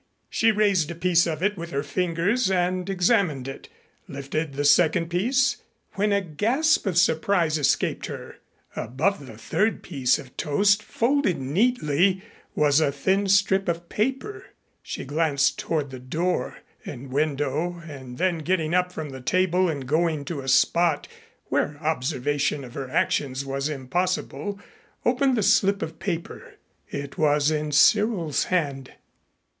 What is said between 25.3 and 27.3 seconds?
the slip of paper. It